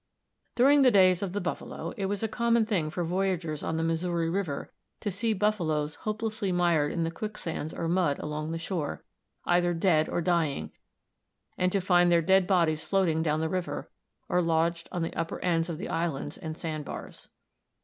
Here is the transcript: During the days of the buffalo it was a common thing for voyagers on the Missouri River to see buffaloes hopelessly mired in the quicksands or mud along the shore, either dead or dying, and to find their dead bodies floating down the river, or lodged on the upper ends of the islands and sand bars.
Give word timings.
During 0.55 0.81
the 0.81 0.89
days 0.89 1.21
of 1.21 1.31
the 1.31 1.39
buffalo 1.39 1.93
it 1.95 2.07
was 2.07 2.23
a 2.23 2.27
common 2.27 2.65
thing 2.65 2.89
for 2.89 3.03
voyagers 3.03 3.61
on 3.61 3.77
the 3.77 3.83
Missouri 3.83 4.31
River 4.31 4.73
to 4.99 5.11
see 5.11 5.31
buffaloes 5.31 5.93
hopelessly 5.93 6.51
mired 6.51 6.91
in 6.91 7.03
the 7.03 7.11
quicksands 7.11 7.71
or 7.71 7.87
mud 7.87 8.17
along 8.17 8.49
the 8.51 8.57
shore, 8.57 9.05
either 9.45 9.75
dead 9.75 10.09
or 10.09 10.19
dying, 10.19 10.71
and 11.55 11.71
to 11.71 11.79
find 11.81 12.11
their 12.11 12.23
dead 12.23 12.47
bodies 12.47 12.83
floating 12.83 13.21
down 13.21 13.41
the 13.41 13.47
river, 13.49 13.91
or 14.27 14.41
lodged 14.41 14.89
on 14.91 15.03
the 15.03 15.13
upper 15.15 15.39
ends 15.41 15.69
of 15.69 15.77
the 15.77 15.87
islands 15.87 16.35
and 16.35 16.57
sand 16.57 16.83
bars. 16.83 17.29